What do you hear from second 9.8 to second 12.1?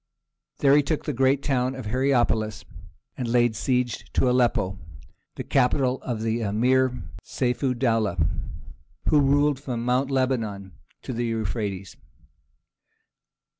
Mount Lebanon to the Euphrates.